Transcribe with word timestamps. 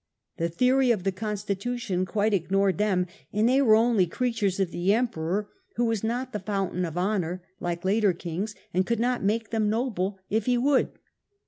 The 0.37 0.49
theory 0.49 0.89
of 0.89 1.03
the 1.03 1.11
constitution 1.11 2.07
quite 2.07 2.33
ignored 2.33 2.79
them, 2.79 3.05
and 3.31 3.47
they 3.47 3.61
were 3.61 3.75
only 3.75 4.07
crea 4.07 4.31
tures 4.33 4.59
of 4.59 4.71
the 4.71 4.95
Emperor, 4.95 5.49
who 5.75 5.85
was 5.85 6.03
not 6.03 6.33
the 6.33 6.39
fountain 6.39 6.85
of 6.85 6.97
honour, 6.97 7.43
like 7.59 7.85
later 7.85 8.11
kings, 8.11 8.55
and 8.73 8.83
could 8.83 8.99
not 8.99 9.21
make 9.23 9.51
them 9.51 9.69
noble 9.69 10.17
if 10.27 10.47
he 10.47 10.57
would. 10.57 10.89